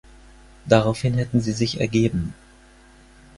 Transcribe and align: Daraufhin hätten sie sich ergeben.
Daraufhin 0.65 1.13
hätten 1.13 1.41
sie 1.41 1.51
sich 1.51 1.79
ergeben. 1.79 2.33